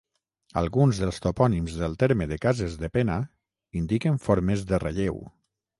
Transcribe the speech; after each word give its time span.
Alguns 0.61 1.01
dels 1.01 1.21
topònims 1.25 1.75
del 1.83 1.97
terme 2.05 2.29
de 2.33 2.41
Cases 2.47 2.79
de 2.85 2.91
Pena 2.97 3.21
indiquen 3.83 4.21
formes 4.27 4.71
de 4.73 4.85
relleu. 4.89 5.25